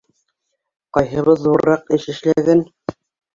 [0.97, 2.65] Ҡдйһыбыҙ ҙурыраҡ эш эшләгән?